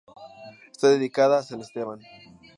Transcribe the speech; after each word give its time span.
Está 0.71 0.87
dedicada 0.89 1.37
a 1.37 1.43
San 1.49 1.59
Esteban. 1.67 1.99